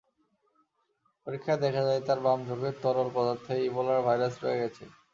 পরীক্ষায় 1.27 1.61
দেখা 1.65 1.83
যায়, 1.87 2.01
তাঁর 2.07 2.19
বাম 2.25 2.39
চোখের 2.47 2.75
তরল 2.83 3.09
পদার্থে 3.15 3.53
ইবোলার 3.67 3.99
ভাইরাস 4.07 4.33
রয়ে 4.43 4.61
গেছে। 4.61 4.83